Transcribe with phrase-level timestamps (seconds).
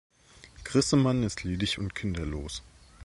[0.63, 2.63] Grissemann ist ledig und kinderlos.